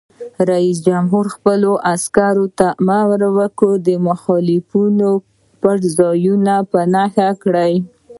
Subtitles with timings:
[0.51, 5.11] رئیس جمهور خپلو عسکرو ته امر وکړ؛ د مخالفینو
[5.61, 7.73] پټنځایونه په نښه کړئ!